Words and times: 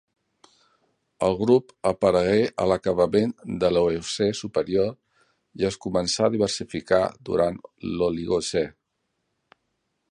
El 1.25 1.35
grup 1.41 1.67
aparegué 1.89 2.39
a 2.63 2.65
l'acabament 2.71 3.35
de 3.65 3.71
l'Eocè 3.75 4.31
superior 4.41 4.91
i 5.63 5.69
es 5.71 5.79
començà 5.87 6.27
a 6.29 6.33
diversificar 6.39 7.05
durant 7.31 7.63
l'Oligocè. 8.01 8.67